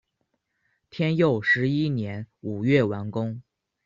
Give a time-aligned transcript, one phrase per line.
[0.89, 3.39] 天佑十一年五月完工。